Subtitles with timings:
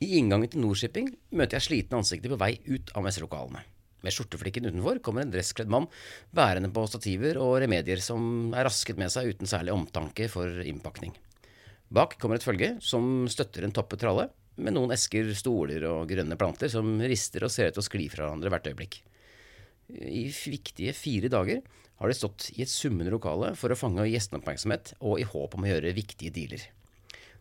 [0.00, 3.60] I inngangen til Nordshipping møter jeg slitne ansikter på vei ut av messelokalene.
[4.00, 5.90] Med skjorteflikken utenfor kommer en dresskledd mann
[6.32, 11.12] bærende på stativer og remedier som er rasket med seg uten særlig omtanke for innpakning.
[11.92, 16.36] Bak kommer et følge som støtter en toppet tralle, med noen esker, stoler og grønne
[16.40, 18.98] planter som rister og ser ut til å skli fra hverandre hvert øyeblikk.
[19.90, 21.62] I viktige fire dager
[22.00, 25.66] har de stått i et summende lokale for å fange gjesteoppmerksomhet og i håp om
[25.66, 26.68] å gjøre viktige dealer.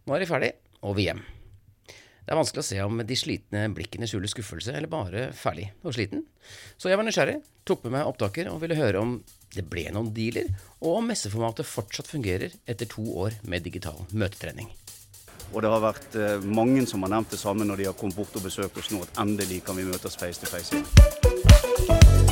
[0.03, 1.27] Nå er de ferdig, og vil hjem.
[2.29, 5.95] Det er vanskelig å se om de slitne blikkene skjuler skuffelse, eller bare ferdig og
[5.95, 6.19] sliten.
[6.77, 9.15] Så jeg var nysgjerrig, tok med meg opptaker og ville høre om
[9.55, 10.45] det ble noen dealer,
[10.77, 14.69] og om messeformatet fortsatt fungerer etter to år med digital møtetrening.
[15.55, 18.21] Og det har vært eh, mange som har nevnt det samme når de har kommet
[18.21, 22.28] bort og besøkt oss nå, at endelig kan vi møtes face to face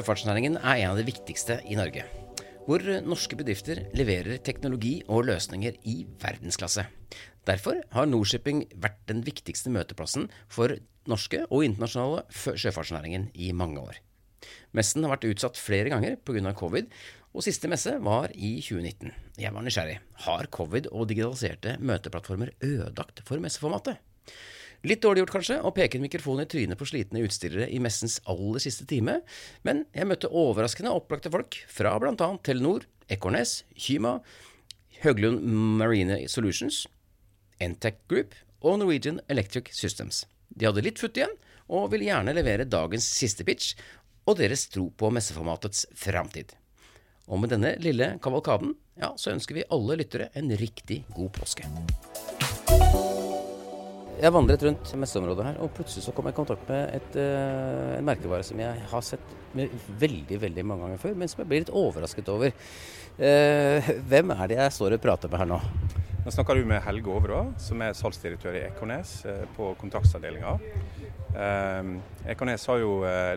[0.00, 2.06] Sjøfartsnæringen er en av de viktigste i Norge.
[2.64, 6.86] Hvor norske bedrifter leverer teknologi og løsninger i verdensklasse.
[7.44, 10.72] Derfor har Nordshipping vært den viktigste møteplassen for
[11.10, 13.98] norske og internasjonale sjøfartsnæringen i mange år.
[14.72, 16.54] Messen har vært utsatt flere ganger pga.
[16.56, 16.88] covid,
[17.36, 19.12] og siste messe var i 2019.
[19.36, 19.98] Jeg var nysgjerrig.
[20.24, 24.00] Har covid og digitaliserte møteplattformer ødelagt for messeformatet?
[24.80, 28.16] Litt dårlig gjort kanskje, å peke en mikrofon i trynet på slitne utstillere i messens
[28.30, 29.18] aller siste time,
[29.66, 32.28] men jeg møtte overraskende opplagte folk fra bl.a.
[32.46, 34.16] Telenor, Ekornes, Kyma,
[35.02, 35.44] Høglund
[35.80, 36.86] Marine Solutions,
[37.60, 38.32] Entec Group
[38.64, 40.24] og Norwegian Electric Systems.
[40.48, 41.36] De hadde litt futt igjen,
[41.70, 43.76] og ville gjerne levere dagens siste pitch
[44.24, 46.56] og deres tro på messeformatets framtid.
[47.30, 51.68] Og med denne lille kavalkaden, ja, så ønsker vi alle lyttere en riktig god påske.
[54.20, 57.96] Jeg vandret rundt messeområdet her, og plutselig så kom jeg i kontakt med et, uh,
[57.96, 61.64] en merkevare som jeg har sett veldig veldig mange ganger før, men som jeg blir
[61.64, 62.52] litt overrasket over.
[63.20, 65.62] Uh, hvem er det jeg står og prater med her nå?
[66.20, 70.50] Nå snakker du med Helge Overå, som er salgsdirektør i Ekornes eh, på kontaktsavdelinga.
[71.32, 71.88] Eh,
[72.34, 72.90] Ekornes har jo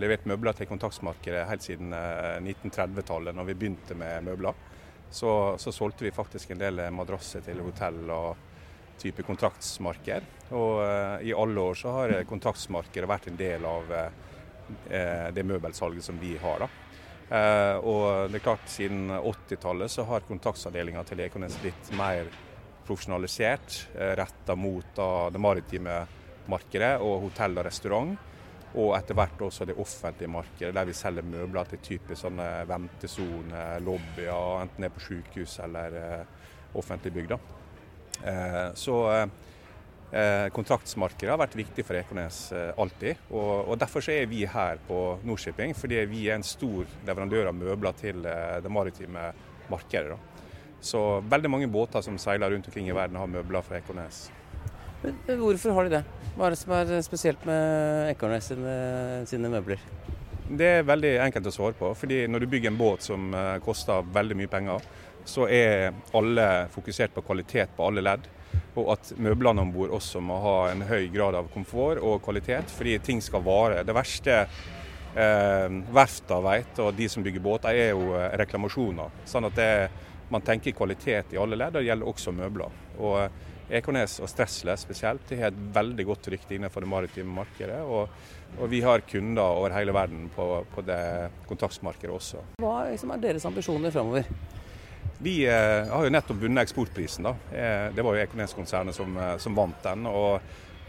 [0.03, 4.59] levert møbler til kontaktsmarkedet helt siden eh, 1930-tallet, når vi begynte med møbler.
[5.07, 5.31] Så,
[5.63, 8.52] så solgte vi faktisk en del madrasser til hotell og
[9.01, 10.29] type kontraktsmarked.
[10.53, 15.45] Og eh, i alle år så har eh, kontraktsmarkedet vært en del av eh, det
[15.47, 16.65] møbelsalget som vi har.
[16.65, 16.71] da.
[17.33, 22.27] Eh, og det er klart Siden 80-tallet så har kontraktsavdelinga til Ekornes blitt mer
[22.85, 26.03] profesjonalisert, eh, retta mot da, det maritime
[26.51, 28.13] markedet og hotell og restaurant.
[28.73, 33.83] Og etter hvert også det offentlige markedet, der vi selger møbler til typisk sånne ventesoner,
[33.85, 36.47] lobbyer, enten det er på sykehus eller eh,
[36.81, 37.35] offentlig bygg.
[38.23, 38.97] Eh, så
[40.11, 43.25] eh, kontraktsmarkedet har vært viktig for Ekornes eh, alltid.
[43.31, 47.51] Og, og Derfor så er vi her på Nordshipping, fordi vi er en stor leverandør
[47.51, 49.31] av møbler til det maritime
[49.71, 50.15] markedet.
[50.15, 50.47] da.
[50.83, 51.01] Så
[51.31, 54.25] veldig mange båter som seiler rundt omkring i verden har møbler fra Ekornes.
[55.03, 56.03] Men hvorfor har de det?
[56.37, 58.75] Hva er det som er spesielt med Ekornes sine,
[59.27, 59.81] sine møbler?
[60.43, 61.91] Det er veldig enkelt å svare på.
[61.95, 63.31] fordi Når du bygger en båt som
[63.63, 64.83] koster veldig mye penger,
[65.25, 68.29] så er alle fokusert på kvalitet på alle ledd.
[68.77, 72.71] Og at møblene om bord også må ha en høy grad av komfort og kvalitet,
[72.73, 73.83] fordi ting skal vare.
[73.85, 79.23] Det verste eh, verfta vet, og de som bygger båter, er jo eh, reklamasjoner.
[79.29, 79.71] Sånn at det,
[80.33, 82.79] man tenker kvalitet i alle ledd, og det gjelder også møbler.
[82.99, 83.41] Og eh,
[83.73, 87.79] Ekornes og Stressle spesielt de har et veldig godt rykte innenfor det maritime markedet.
[87.87, 88.09] Og,
[88.59, 90.99] og vi har kunder over hele verden på, på det
[91.49, 92.43] kontraktsmarkedet også.
[92.61, 94.27] Hva liksom, er deres ambisjoner framover?
[95.17, 97.23] Vi eh, har jo nettopp vunnet Eksportprisen.
[97.23, 97.35] da.
[97.51, 100.05] Eh, det var jo Ekornes-konsernet som, eh, som vant den.
[100.07, 100.41] og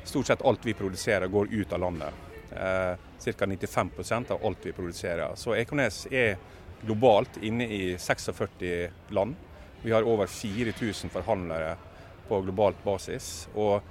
[0.05, 2.13] Stort sett alt vi produserer går ut av landet.
[2.53, 3.47] Eh, Ca.
[3.47, 5.33] 95% av alt vi produserer.
[5.35, 6.37] Så Ekornes er
[6.85, 9.37] globalt inne i 46 land.
[9.83, 11.77] Vi har over 4000 forhandlere
[12.29, 13.49] på globalt basis.
[13.55, 13.83] og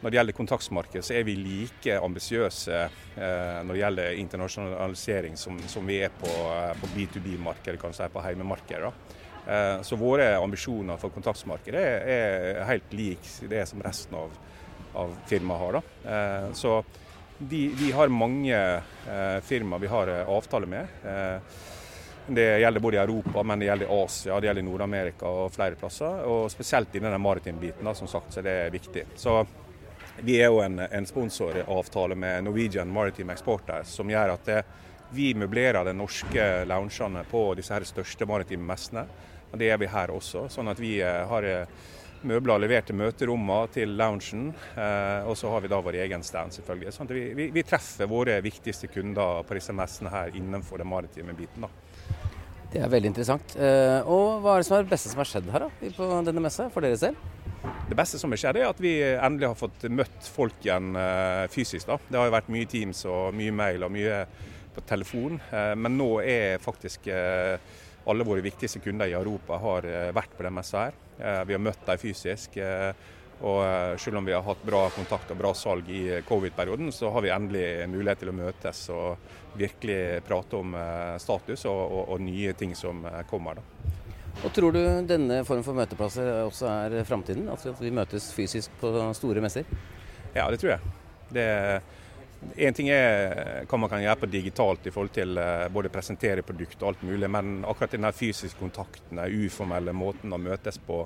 [0.00, 2.76] når det gjelder kontaktsmarked, så er vi like ambisiøse
[3.18, 8.22] eh, når det gjelder internasjonalisering som, som vi er på, eh, på B2B-markedet, kanskje på
[8.22, 8.92] heimemarkedet.
[9.46, 12.08] Eh, Så våre ambisjoner for kontraktsmarkedet er,
[12.58, 14.34] er helt lik det som resten av,
[14.94, 15.78] av firmaet har.
[15.78, 15.82] Da.
[16.10, 16.84] Eh, Så
[17.38, 20.86] vi, de, har mange eh, firmaer vi har avtale med.
[22.28, 25.78] Det gjelder både i Europa, men det gjelder i Asia, det gjelder Nord-Amerika og flere
[25.80, 26.26] plasser.
[26.28, 29.04] Og spesielt innen den maritime biten, da, som sagt, så er det viktig.
[29.16, 29.38] Så
[30.20, 34.58] vi er jo en, en sponsoravtale med Norwegian Maritime Exporter, som gjør at det,
[35.14, 39.06] vi møblerer de norske loungene på disse her største maritime messene.
[39.52, 40.48] Og Det gjør vi her også.
[40.52, 41.86] sånn at vi eh, har eh,
[42.28, 44.50] møbler levert til møterommene, til loungen.
[44.76, 46.92] Eh, og så har vi da vår egen stand, selvfølgelig.
[46.92, 51.36] Sånn vi, vi, vi, treffer våre viktigste kunder på disse messene her innenfor den maritime
[51.38, 51.64] biten.
[51.64, 51.72] da.
[52.68, 53.54] Det er veldig interessant.
[53.56, 56.42] Og hva er det som er det beste som har skjedd her da, på denne
[56.44, 57.22] messa, for dere selv?
[57.88, 60.90] Det beste som har skjedd, er at vi endelig har fått møtt folk igjen
[61.48, 61.88] fysisk.
[61.88, 61.96] da.
[62.04, 64.20] Det har jo vært mye Teams og mye mail og mye
[64.74, 67.08] på telefon, eh, men nå er faktisk
[68.08, 69.86] alle våre viktigste kunder i Europa har
[70.16, 70.94] vært på den messa her.
[71.44, 72.54] Vi har møtt dem fysisk.
[73.44, 77.26] Og selv om vi har hatt bra kontakt og bra salg i covid-perioden, så har
[77.26, 80.78] vi endelig mulighet til å møtes og virkelig prate om
[81.20, 83.60] status og, og, og nye ting som kommer.
[83.60, 83.92] da.
[84.44, 87.48] Og Tror du denne form for møteplasser også er framtiden?
[87.50, 89.66] Altså at vi møtes fysisk på store messer?
[90.36, 90.92] Ja, det tror jeg.
[91.34, 91.48] Det
[92.56, 96.44] en ting er hva man kan gjøre på digitalt i forhold til eh, både presentere
[96.46, 101.00] produkt og alt mulig, men akkurat den fysiske kontakten, den uformelle måten å møtes på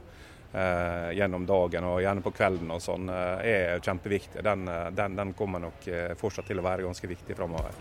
[0.52, 4.44] eh, gjennom dagen og gjerne på kvelden og sånn, eh, er kjempeviktig.
[4.44, 5.88] Den, eh, den, den, kommer nok
[6.20, 7.80] fortsatt til å være ganske viktig framover.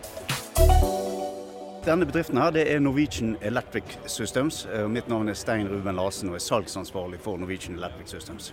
[1.81, 4.67] Denne bedriften her, det er Norwegian Electric Systems.
[4.87, 8.51] Mitt navn er Stein Ruben Larsen og er salgsansvarlig for Norwegian Electric Systems.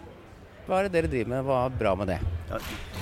[0.69, 2.19] Hva er det dere driver med, hva er bra med det?
[2.51, 2.59] Ja,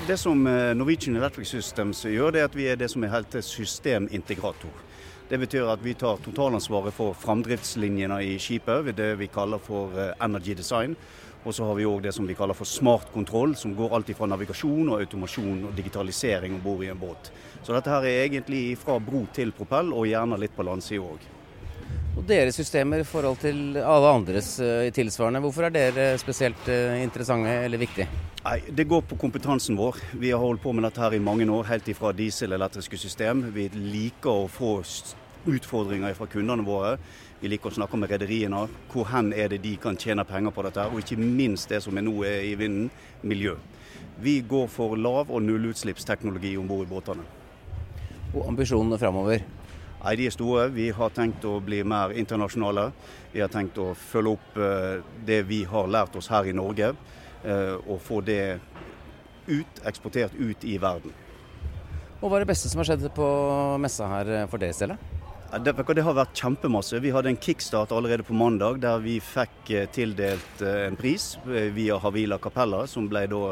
[0.07, 3.11] det som eh, Norwegian Electric Systems gjør, det er at vi er det som er
[3.11, 4.85] helt systemintegrator.
[5.27, 10.13] Det betyr at vi tar totalansvaret for framdriftslinjene i skipet, det vi kaller for eh,
[10.23, 10.95] energy design.
[11.43, 14.15] Og så har vi òg det som vi kaller for smart kontroll, som går alt
[14.15, 17.33] fra navigasjon og automasjon og digitalisering om bord i en båt.
[17.67, 21.33] Så dette her er egentlig fra bro til propell, og gjerne litt på landsida òg.
[22.17, 26.95] Og deres systemer i forhold til alle andres uh, tilsvarende, hvorfor er dere spesielt uh,
[27.03, 28.07] interessante eller viktige?
[28.41, 29.99] Nei, Det går på kompetansen vår.
[30.17, 33.45] Vi har holdt på med dette her i mange år, helt ifra dieselelektriske system.
[33.53, 34.79] Vi liker å få
[35.47, 36.95] utfordringer fra kundene våre.
[37.43, 38.65] Vi liker å snakke med rederiene.
[38.93, 40.89] Hvor hen er det de kan tjene penger på dette?
[40.89, 42.89] Og ikke minst det som er nå er i vinden,
[43.29, 43.59] miljø.
[44.25, 47.29] Vi går for lav- og nullutslippsteknologi om bord i båtene.
[48.33, 49.45] Og ambisjonene framover?
[50.03, 50.69] Nei, De er store.
[50.75, 52.91] Vi har tenkt å bli mer internasjonale.
[53.33, 56.93] Vi har tenkt å følge opp eh, det vi har lært oss her i Norge,
[57.43, 58.59] eh, og få det
[59.47, 61.15] ut, eksportert ut i verden.
[62.21, 63.29] Og Hva er det beste som har skjedd på
[63.83, 64.97] messa her eh, for deres del?
[65.63, 67.01] Det, det, har vært kjempemasse.
[67.01, 72.37] Vi hadde en kickstart allerede på mandag der vi fikk tildelt en pris via Havila
[72.43, 73.43] Capella, som ble da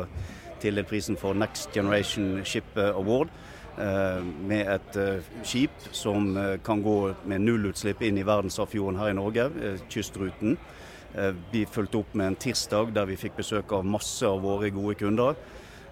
[0.60, 3.30] tildelt prisen for Next Generation Ship Award.
[3.74, 4.96] Med et
[5.42, 6.28] skip som
[6.62, 9.48] kan gå med nullutslipp inn i verdensarvfjorden her i Norge,
[9.90, 10.54] kystruten.
[11.50, 14.94] Vi fulgte opp med en tirsdag der vi fikk besøk av masse av våre gode
[15.02, 15.34] kunder.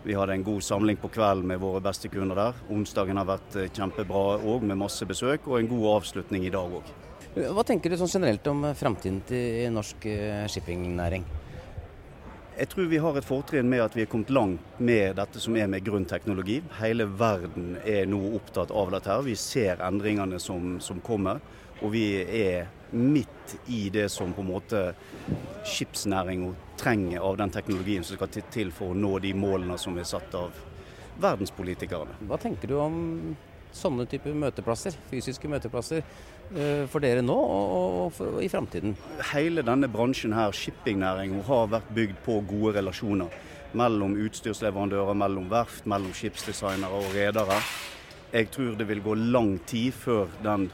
[0.03, 2.57] Vi hadde en god samling på kvelden med våre beste kunder der.
[2.75, 6.75] Onsdagen har vært eh, kjempebra òg, med masse besøk, og en god avslutning i dag
[6.79, 6.91] òg.
[7.55, 11.23] Hva tenker du sånn generelt om framtiden til norsk eh, shippingnæring?
[12.59, 15.55] Jeg tror vi har et fortrinn med at vi er kommet langt med dette som
[15.57, 16.59] er med grønn teknologi.
[16.83, 19.09] Hele verden er nå opptatt av dette.
[19.09, 19.23] her.
[19.25, 21.41] Vi ser endringene som, som kommer.
[21.81, 24.83] Og vi er midt i det som på en måte
[25.65, 30.05] skipsnæringa trenger av den teknologien som skal til for å nå de målene som er
[30.05, 30.53] satt av
[31.25, 32.21] verdenspolitikerne.
[32.29, 33.01] Hva tenker du om
[33.73, 36.05] sånne typer møteplasser, fysiske møteplasser,
[36.93, 38.97] for dere nå og i framtiden?
[39.33, 43.33] Hele denne bransjen her, shippingnæringen, har vært bygd på gode relasjoner
[43.79, 47.59] mellom utstyrsleverandører, mellom verft, mellom skipsdesignere og redere.
[48.33, 50.71] Jeg tror det vil gå lang tid før den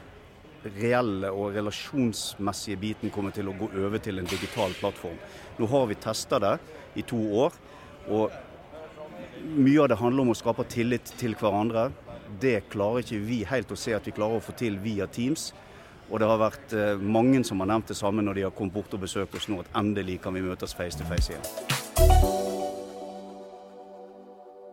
[0.75, 5.17] reelle og relasjonsmessige biten kommer til å gå over til en digital plattform.
[5.59, 6.55] Nå har vi testa det
[6.99, 7.55] i to år,
[8.11, 8.31] og
[9.55, 11.89] mye av det handler om å skape tillit til hverandre.
[12.41, 15.49] Det klarer ikke vi helt å se at vi klarer å få til via Teams.
[16.09, 18.73] Og det har vært eh, mange som har nevnt det samme når de har kommet
[18.73, 22.38] bort og besøkt oss nå, at endelig kan vi møtes face to face igjen.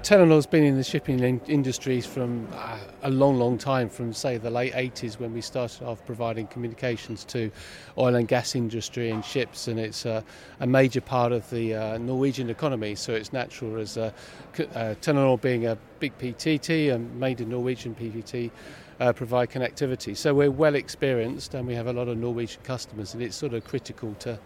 [0.07, 4.39] Telenor's been in the shipping in- industries from uh, a long, long time, from say
[4.39, 7.51] the late 80s when we started off providing communications to
[7.99, 10.23] oil and gas industry and ships, and it's uh,
[10.61, 12.95] a major part of the uh, Norwegian economy.
[12.95, 14.13] So it's natural as uh,
[14.55, 18.53] Telenor being a big PTT and made a Norwegian PTT
[19.01, 20.17] uh, provide connectivity.
[20.17, 23.55] So we're well experienced and we have a lot of Norwegian customers, and it's sort
[23.55, 24.39] of critical to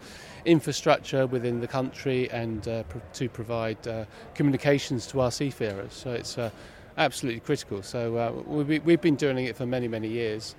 [0.45, 4.05] infrastructure within the country and uh, pr- to provide uh,
[4.35, 5.93] communications to our seafarers.
[5.93, 6.49] So it's uh,
[6.97, 7.83] absolutely critical.
[7.83, 10.55] So uh, we've, we've been doing it for many, many years,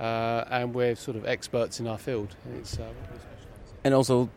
[0.00, 2.34] uh, and we're sort of experts in our field.
[2.58, 2.78] It's,
[3.84, 4.30] and also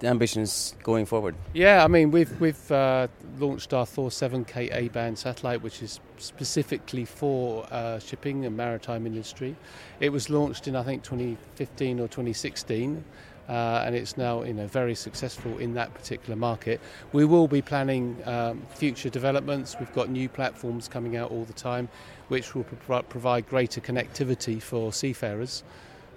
[0.00, 1.36] the ambitions going forward?
[1.52, 6.00] Yeah, I mean we've we've uh, launched our Thor 7K A band satellite, which is
[6.18, 9.56] specifically for uh, shipping and maritime industry.
[10.00, 13.04] It was launched in I think 2015 or 2016.
[13.48, 16.80] Uh, and it's now you know very successful in that particular market.
[17.12, 19.76] We will be planning um, future developments.
[19.80, 21.88] We've got new platforms coming out all the time,
[22.28, 25.64] which will pro- provide greater connectivity for seafarers.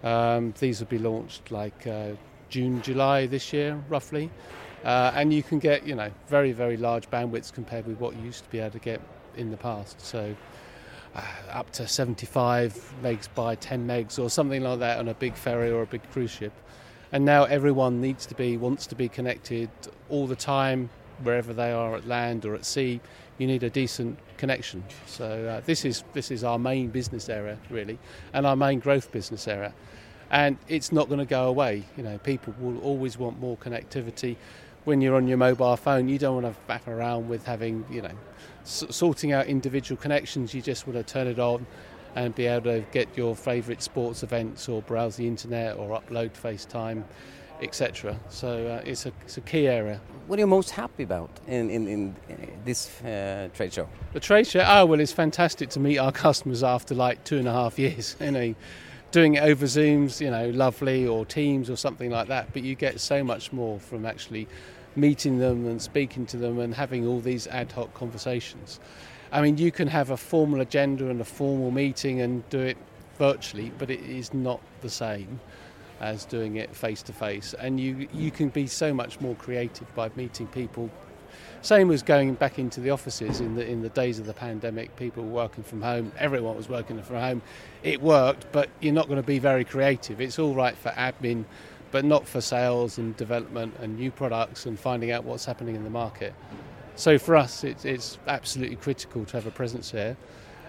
[0.03, 2.11] Um, these will be launched like uh,
[2.49, 4.29] June, July this year, roughly,
[4.83, 8.23] uh, and you can get you know very very large bandwidths compared with what you
[8.23, 9.01] used to be able to get
[9.35, 9.99] in the past.
[10.01, 10.35] So.
[11.15, 15.35] Uh, up to 75 megs by 10 megs or something like that on a big
[15.35, 16.51] ferry or a big cruise ship
[17.13, 19.69] and now everyone needs to be wants to be connected
[20.09, 20.89] all the time
[21.21, 22.99] wherever they are at land or at sea.
[23.37, 24.83] You need a decent connection.
[25.05, 27.99] So uh, this is this is our main business area really
[28.33, 29.73] and our main growth business area.
[30.31, 31.83] And it's not going to go away.
[31.95, 34.35] You know people will always want more connectivity.
[34.83, 38.01] When you're on your mobile phone you don't want to faff around with having you
[38.01, 38.17] know
[38.63, 40.53] s- sorting out individual connections.
[40.53, 41.67] You just want to turn it on
[42.15, 46.31] and be able to get your favourite sports events or browse the internet or upload
[46.31, 47.03] FaceTime,
[47.61, 48.19] etc.
[48.29, 49.99] So uh, it's, a, it's a key area.
[50.27, 52.15] What are you most happy about in, in, in
[52.65, 53.89] this uh, trade show?
[54.13, 57.47] The trade show, oh, well, it's fantastic to meet our customers after like two and
[57.47, 58.15] a half years.
[58.23, 58.55] You know,
[59.11, 62.73] doing it over Zooms, you know, lovely, or Teams or something like that, but you
[62.73, 64.47] get so much more from actually
[64.95, 68.79] meeting them and speaking to them and having all these ad hoc conversations.
[69.33, 72.77] I mean, you can have a formal agenda and a formal meeting and do it
[73.17, 75.39] virtually, but it is not the same
[75.99, 77.55] as doing it face to face.
[77.57, 80.91] And you, you can be so much more creative by meeting people.
[81.63, 84.95] Same as going back into the offices in the in the days of the pandemic.
[84.97, 86.11] People were working from home.
[86.19, 87.41] Everyone was working from home.
[87.81, 90.21] It worked, but you're not going to be very creative.
[90.21, 91.45] It's all right for admin,
[91.89, 95.83] but not for sales and development and new products and finding out what's happening in
[95.83, 96.35] the market.
[96.95, 100.15] So for us, it's, it's absolutely critical to have a presence here.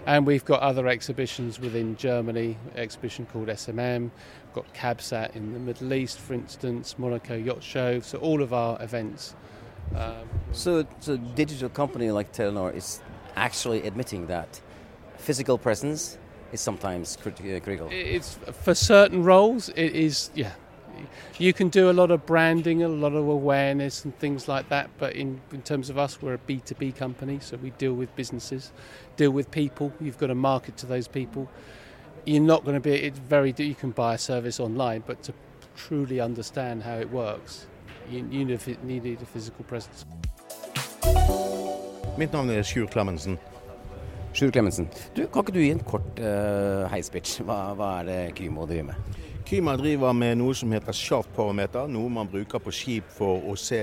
[0.07, 5.59] And we've got other exhibitions within Germany, exhibition called SMM, we've got CABSAT in the
[5.59, 7.99] Middle East, for instance, Monaco Yacht Show.
[8.01, 9.35] So all of our events.
[9.95, 13.01] Um, so, so digital company like Telenor is
[13.35, 14.61] actually admitting that
[15.17, 16.17] physical presence
[16.51, 17.89] is sometimes critical.
[17.91, 19.69] It's for certain roles.
[19.69, 20.53] It is, yeah,
[21.37, 24.89] you can do a lot of branding, a lot of awareness, and things like that.
[24.97, 28.71] But in, in terms of us, we're a B2B company, so we deal with businesses,
[29.15, 29.91] deal with people.
[29.99, 31.49] You've got to market to those people.
[32.25, 35.33] You're not going to be, it's very, you can buy a service online, but to
[35.75, 37.67] truly understand how it works,
[38.09, 40.05] you, you need a physical presence.
[42.17, 43.37] Mitt navn er Sjur Clemensen.
[44.33, 44.87] Sjur Clemensen.
[45.15, 47.41] Du, kan ikke du gi en kort uh, heispitch?
[47.43, 49.17] Hva, hva er det Kymo driver med?
[49.45, 53.53] Kyma driver med noe som heter shaft powermeter, noe man bruker på skip for å
[53.53, 53.77] se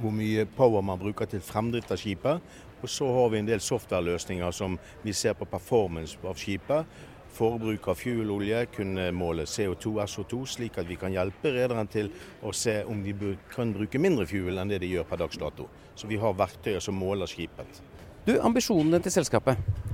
[0.00, 2.42] hvor mye power man bruker til fremdrift av skipet.
[2.82, 6.90] Og så har vi en del software-løsninger som vi ser på performance av skipet.
[7.38, 12.10] Forbruk av fuelolje, kunne måle CO2, SO2, slik at vi kan hjelpe rederen til
[12.42, 15.70] å se om de kan bruke mindre fuel enn det de gjør per dags dato.
[15.94, 17.84] Så vi har verktøyer som måler skipet.
[18.26, 19.93] Du, Ambisjonene til selskapet?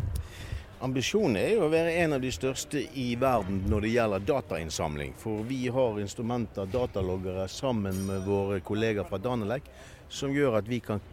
[0.80, 5.10] Ambisjonen er jo å være en av de største i verden når det gjelder datainnsamling.
[5.20, 9.68] For vi har instrumenter, dataloggere, sammen med våre kolleger fra Danelek,
[10.08, 11.04] som gjør at vi kan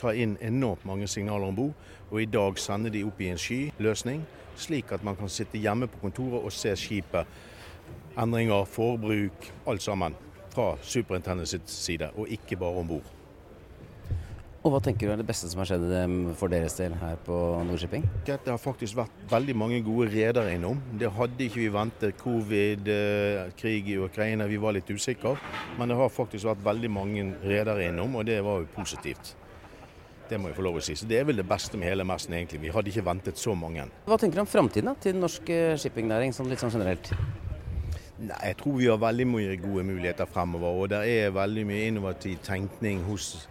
[0.00, 1.76] ta inn enormt mange signaler om bord,
[2.08, 4.24] og i dag sende de opp i en skyløsning,
[4.56, 7.28] slik at man kan sitte hjemme på kontoret og se skipet.
[8.16, 10.16] Endringer, forbruk, alt sammen.
[10.50, 13.19] Fra superintendentets side, og ikke bare om bord.
[14.60, 15.84] Og Hva tenker du er det beste som har skjedd
[16.36, 18.02] for deres del her på Nordshipping?
[18.26, 20.82] Det har faktisk vært veldig mange gode redere innom.
[21.00, 22.18] Det hadde ikke vi ventet.
[22.20, 25.32] Covid, eh, krig i Ukraina, vi var litt usikre.
[25.78, 29.32] Men det har faktisk vært veldig mange redere innom, og det var jo positivt.
[30.28, 30.92] Det må jeg få lov å si.
[30.92, 32.60] Så Det er vel det beste med hele messen, egentlig.
[32.60, 33.88] Vi hadde ikke ventet så mange.
[34.06, 37.10] Hva tenker du om framtiden til den norske shippingnæring, sånn litt sånn generelt?
[38.20, 40.82] Nei, Jeg tror vi har veldig mye gode muligheter fremover.
[40.82, 43.48] Og det er veldig mye innovativ tenkning hos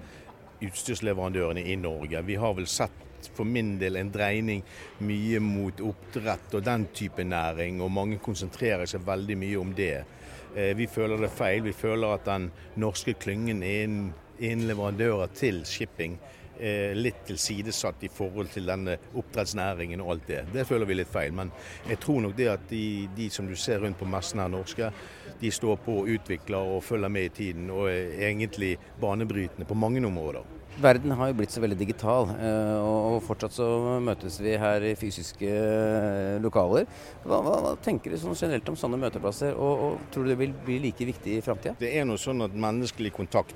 [0.66, 2.22] utstyrsleverandørene i Norge.
[2.25, 4.63] Vi har vel sett for min del en dreining
[5.04, 9.94] mye mot oppdrett og den type næring, og mange konsentrerer seg veldig mye om det.
[10.56, 11.63] Eh, vi føler det feil.
[11.63, 12.50] Vi føler at den
[12.80, 13.84] norske klyngen er
[14.39, 16.17] innen leverandører til shipping
[16.60, 20.43] eh, litt tilsidesatt i forhold til denne oppdrettsnæringen og alt det.
[20.53, 21.34] Det føler vi litt feil.
[21.36, 21.51] Men
[21.88, 22.84] jeg tror nok det at de,
[23.17, 24.91] de som du ser rundt på messen her norske,
[25.39, 29.77] de står på og utvikler og følger med i tiden og er egentlig banebrytende på
[29.79, 30.59] mange områder.
[30.79, 33.65] Verden har jo blitt så veldig digital, eh, og fortsatt så
[34.03, 36.88] møtes vi her i fysiske eh, lokaler.
[37.25, 40.38] Hva, hva, hva tenker du sånn generelt om sånne møteplasser, og, og tror du det
[40.39, 41.75] vil bli like viktig i framtida?
[41.81, 43.55] Det er noe sånn at menneskelig kontakt,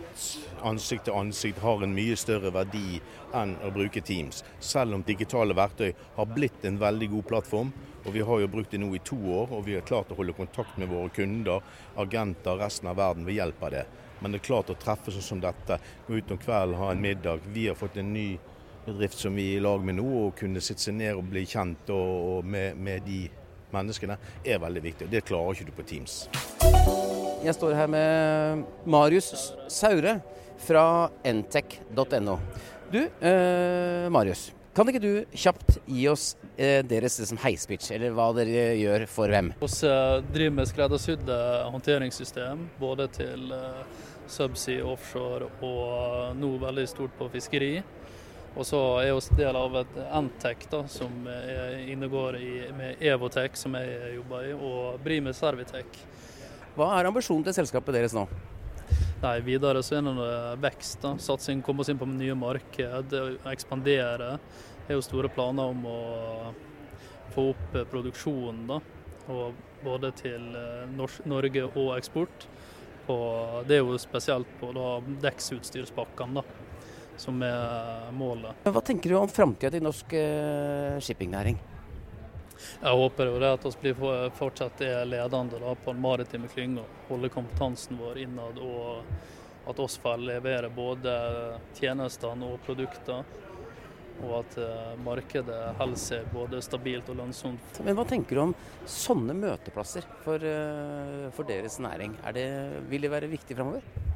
[0.68, 3.00] ansikt til ansikt, har en mye større verdi
[3.40, 4.44] enn å bruke Teams.
[4.60, 7.72] Selv om digitale verktøy har blitt en veldig god plattform.
[8.06, 10.18] Og Vi har jo brukt det nå i to år, og vi har klart å
[10.18, 11.64] holde kontakt med våre kunder,
[11.96, 13.86] agenter, resten av verden ved hjelp av det.
[14.20, 17.04] Men det er klart å treffe sånn som dette, gå ut om kvelden, ha en
[17.04, 17.46] middag.
[17.56, 18.38] Vi har fått en ny
[18.86, 21.46] bedrift som vi er i lag med nå, og kunne sitte seg ned og bli
[21.48, 23.26] kjent og, og med, med, de
[23.74, 25.08] menneskene, er veldig viktig.
[25.08, 26.18] og Det klarer ikke du på Teams.
[27.44, 29.32] Jeg står her med Marius
[29.72, 30.18] Saure
[30.64, 30.86] fra
[31.28, 32.38] ntech.no.
[32.94, 34.52] Du, eh, Marius.
[34.74, 39.30] Kan ikke du kjapt gi oss eh, deres liksom, heispitch, eller hva dere gjør for
[39.30, 39.52] hvem?
[39.62, 41.36] Vi eh, driver med skreddersydde
[41.76, 43.84] håndteringssystem både til eh,
[44.26, 47.76] subsea, offshore og eh, nå veldig stort på fiskeri.
[48.58, 51.26] Og så er vi del av et Antec som
[51.90, 56.02] innegår i, med Evotech, som jeg jobber i, og Brime Servitech.
[56.78, 58.28] Hva er ambisjonen til selskapet deres nå?
[59.24, 60.98] Nei, Videre så er det vekst.
[61.02, 61.14] da.
[61.16, 63.14] Satsing, komme oss inn på nye marked,
[63.48, 64.34] ekspandere.
[64.90, 66.00] Er jo store planer om å
[67.32, 68.66] få opp produksjonen.
[68.68, 68.82] da,
[69.32, 70.92] og Både til eh,
[71.28, 72.46] Norge og eksport
[73.12, 74.70] Og det er jo spesielt på
[75.20, 76.44] dekksutstyrspakkene da,
[77.20, 78.64] som er målet.
[78.64, 81.60] Hva tenker du om framtida til norsk uh, shippingnæring?
[82.82, 86.84] Jeg håper jo det at vi blir fortsatt er ledende da, på den maritime klynga.
[87.08, 91.14] Holde kompetansen vår innad, og at oss får levere både
[91.78, 93.24] tjenestene og produkter.
[94.24, 97.80] Og at uh, markedet holder seg både stabilt og lønnsomt.
[97.84, 98.56] Men Hva tenker du om
[98.88, 102.16] sånne møteplasser for, uh, for deres næring?
[102.36, 102.48] Det,
[102.92, 104.13] vil det være viktig framover?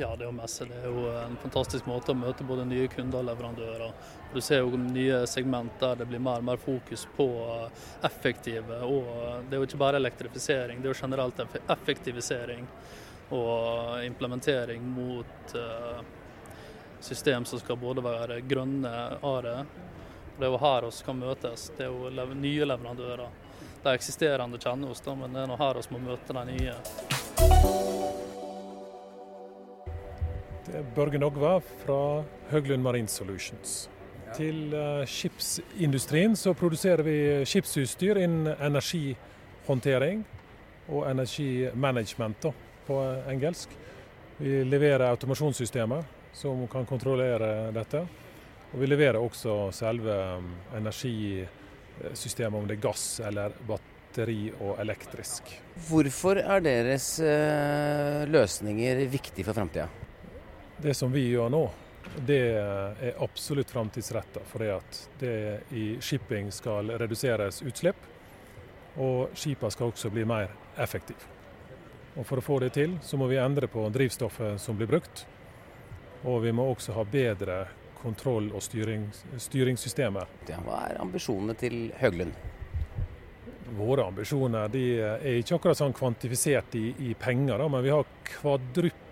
[0.00, 0.64] Ja, det er jo messe.
[0.64, 3.90] Det er jo en fantastisk måte å møte både nye kunder og leverandører.
[4.32, 7.66] Du ser jo nye segment der det blir mer og mer fokus på uh,
[8.08, 8.78] effektive.
[8.86, 11.44] Og det er jo ikke bare elektrifisering, det er jo generelt
[11.76, 12.64] effektivisering
[13.36, 15.52] og implementering mot
[17.00, 19.54] system som skal både være grønne are.
[20.38, 21.70] Det er jo her vi kan møtes.
[21.76, 23.38] Det er jo nye leverandører.
[23.84, 27.99] De eksisterende kjenner oss, da, men det er nå her vi må møte de nye.
[30.96, 32.00] Børge Nogva fra
[32.50, 33.88] Høglund Marine Solutions.
[34.36, 37.16] Til uh, skipsindustrien så produserer vi
[37.48, 40.22] skipsutstyr innen energihåndtering
[40.88, 42.50] og energimanagement
[42.86, 43.74] på engelsk.
[44.38, 48.04] Vi leverer automasjonssystemer som kan kontrollere dette.
[48.70, 55.50] Og vi leverer også selve um, energisystemet, om det er gass eller batteri og elektrisk.
[55.88, 59.88] Hvorfor er deres eh, løsninger viktige for framtida?
[60.82, 61.64] Det som vi gjør nå,
[62.26, 64.40] det er absolutt framtidsretta.
[64.48, 65.34] Fordi at det
[65.76, 68.06] i shipping skal reduseres utslipp,
[69.00, 71.20] og skipene skal også bli mer effektive.
[72.16, 75.26] Og For å få det til, så må vi endre på drivstoffet som blir brukt.
[76.24, 77.66] Og vi må også ha bedre
[78.00, 80.32] kontroll- og styring, styringssystemer.
[80.48, 82.32] Hva er ambisjonene til Høglund?
[83.78, 88.08] Våre ambisjoner de er ikke akkurat sånn kvantifisert i, i penger, da, men vi har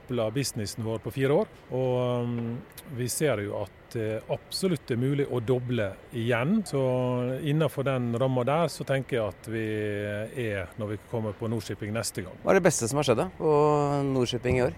[0.09, 1.49] kvadrupla businessen vår på fire år.
[1.71, 2.59] Og um,
[2.97, 6.63] vi ser jo at det absolutt er mulig å doble igjen.
[6.67, 6.81] Så
[7.43, 9.65] innenfor den ramma der så tenker jeg at vi
[10.49, 12.37] er når vi kommer på Nordshipping neste gang.
[12.43, 13.55] Hva er det beste som har skjedd da på
[14.13, 14.77] Nordshipping i år?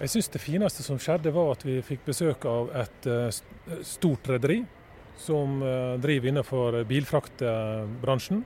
[0.00, 3.28] Jeg syns det fineste som skjedde, var at vi fikk besøk av et eh,
[3.86, 4.64] stort rederi
[5.22, 8.42] som eh, driver innenfor bilfraktbransjen.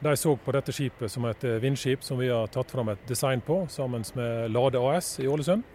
[0.00, 3.08] De så på dette skipet som et eh, vindskip som vi har tatt fram et
[3.08, 5.66] design på sammen med Lade AS i Ålesund.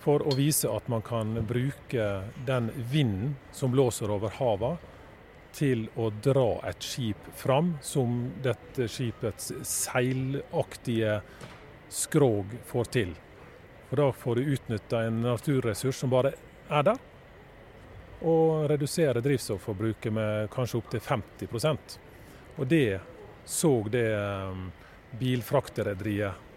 [0.00, 2.06] For å vise at man kan bruke
[2.46, 4.78] den vinden som blåser over havet,
[5.50, 11.18] til å dra et skip fram, som dette skipets seilaktige
[11.90, 13.14] skrog får til.
[13.90, 16.36] For da får du utnytta en naturressurs som bare
[16.70, 17.02] er der,
[18.22, 21.94] og redusere drivstofforbruket med kanskje opptil 50%
[22.60, 23.00] Og det
[23.50, 24.68] så det um,
[25.18, 26.48] bilfrakterederiet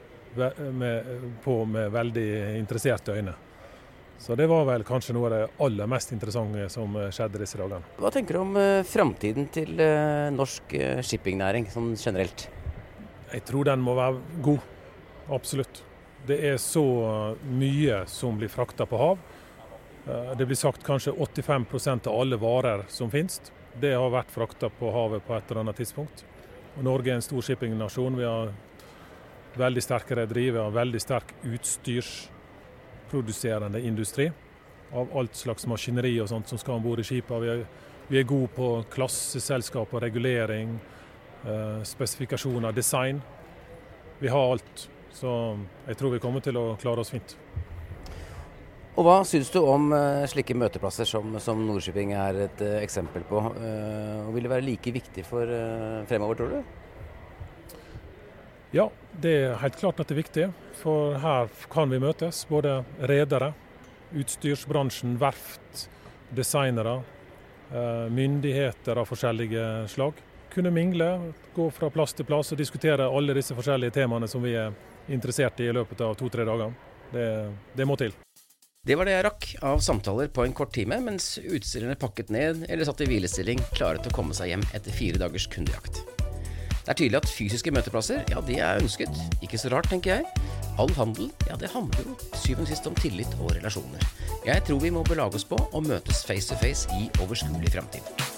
[1.44, 3.34] på med veldig interesserte øyne.
[4.18, 7.60] Så det var vel kanskje noe av det aller mest interessante som uh, skjedde disse
[7.60, 7.84] dagene.
[8.00, 12.48] Hva tenker du om uh, framtiden til uh, norsk shippingnæring sånn generelt?
[13.34, 14.70] Jeg tror den må være god.
[15.34, 15.82] Absolutt.
[16.28, 16.84] Det er så
[17.44, 19.24] mye som blir frakta på hav.
[20.08, 23.42] Eh, det blir sagt kanskje 85% av alle varer som finnes.
[23.80, 26.26] Det har vært frakta på havet på et eller annet tidspunkt.
[26.82, 28.16] Norge er en stor shippingnasjon.
[28.18, 28.50] Vi har
[29.58, 34.32] veldig sterke rederier, vi har veldig sterk utstyrsproduserende industri.
[34.94, 37.40] av alt slags maskineri og sånt som skal om bord i skipene.
[37.42, 37.66] Vi,
[38.12, 40.80] vi, er gode på klasseselskap og regulering,
[41.46, 43.22] eh, spesifikasjoner, design.
[44.20, 44.90] Vi har alt.
[45.14, 45.58] Så
[45.88, 47.38] jeg tror vi kommer til å klare oss fint.
[48.94, 53.24] Og Hva syns du om uh, slike møteplasser som, som Nordshipping er et uh, eksempel
[53.26, 53.40] på?
[53.56, 55.50] Uh, og Vil det være like viktig for
[56.10, 56.60] fremover, tror du?
[58.74, 58.86] Ja,
[59.22, 60.46] det er helt klart at det er viktig.
[60.78, 62.44] For her kan vi møtes.
[62.50, 63.52] Både redere,
[64.18, 65.88] utstyrsbransjen, verft,
[66.34, 67.00] designere,
[68.14, 70.18] myndigheter av forskjellige slag.
[70.54, 71.10] Kunne mingle,
[71.54, 74.74] gå fra plass til plass og diskutere alle disse forskjellige temaene som vi er
[75.14, 76.74] interessert i i løpet av to-tre dager.
[77.14, 77.30] Det,
[77.78, 78.14] det må til.
[78.84, 82.66] Det var det jeg rakk av samtaler på en kort time, mens utstillerne pakket ned
[82.68, 86.02] eller satt i hvilestilling, klare til å komme seg hjem etter fire dagers kundejakt.
[86.82, 89.24] Det er tydelig at fysiske møteplasser, ja, det er ønsket.
[89.40, 90.52] Ikke så rart, tenker jeg.
[90.76, 94.04] All handel, ja, det handler jo syvende og sist om tillit og relasjoner.
[94.44, 98.33] Jeg tror vi må belage oss på å møtes face to face i overskuelig framtid.